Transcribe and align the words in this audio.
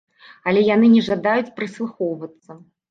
Але 0.51 0.63
яны 0.69 0.87
не 0.95 1.03
жадаюць 1.11 1.55
прыслухоўвацца. 1.61 2.63